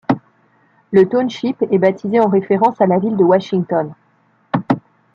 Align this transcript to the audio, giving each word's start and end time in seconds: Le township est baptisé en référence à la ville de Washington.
Le 0.89 1.07
township 1.07 1.61
est 1.71 1.77
baptisé 1.77 2.19
en 2.19 2.27
référence 2.27 2.81
à 2.81 2.87
la 2.87 2.97
ville 2.97 3.17
de 3.17 3.23
Washington. 3.23 3.93